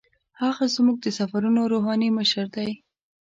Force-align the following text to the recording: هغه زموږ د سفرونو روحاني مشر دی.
هغه 0.41 0.63
زموږ 0.75 0.97
د 1.01 1.07
سفرونو 1.19 1.61
روحاني 1.73 2.09
مشر 2.17 2.45
دی. 2.55 2.69